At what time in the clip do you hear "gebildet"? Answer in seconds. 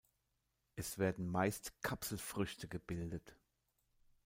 2.67-3.35